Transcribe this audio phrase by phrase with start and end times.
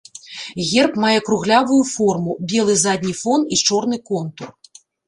[0.69, 4.57] Герб мае круглявую форму, белы задні фон і чорны контур.